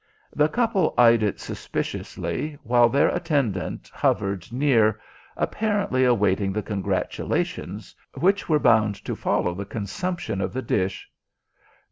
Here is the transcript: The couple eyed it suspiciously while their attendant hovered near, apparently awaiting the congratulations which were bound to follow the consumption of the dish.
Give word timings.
The 0.35 0.49
couple 0.49 0.95
eyed 0.97 1.21
it 1.21 1.39
suspiciously 1.39 2.57
while 2.63 2.89
their 2.89 3.09
attendant 3.09 3.91
hovered 3.93 4.51
near, 4.51 4.99
apparently 5.37 6.03
awaiting 6.05 6.51
the 6.51 6.63
congratulations 6.63 7.93
which 8.15 8.49
were 8.49 8.57
bound 8.57 8.95
to 9.05 9.15
follow 9.15 9.53
the 9.53 9.63
consumption 9.63 10.41
of 10.41 10.53
the 10.53 10.63
dish. 10.63 11.07